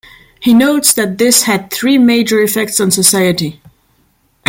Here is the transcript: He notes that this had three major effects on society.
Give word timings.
He 0.39 0.55
notes 0.55 0.93
that 0.93 1.19
this 1.19 1.43
had 1.43 1.69
three 1.71 1.99
major 1.99 2.41
effects 2.41 2.79
on 2.79 2.89
society. 2.89 3.61